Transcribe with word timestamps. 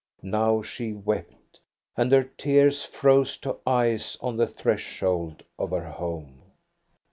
Now 0.23 0.63
she 0.63 0.93
wept, 0.93 1.59
and 1.95 2.11
her 2.11 2.23
tears 2.23 2.83
froze 2.83 3.37
to 3.37 3.59
ice 3.67 4.17
on 4.19 4.35
the 4.35 4.47
threshold 4.47 5.43
of 5.59 5.69
her 5.69 5.91
home. 5.91 6.41